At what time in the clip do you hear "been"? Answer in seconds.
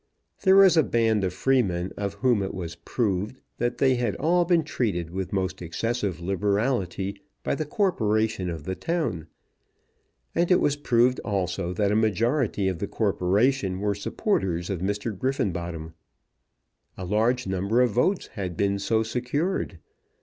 4.45-4.63, 18.57-18.79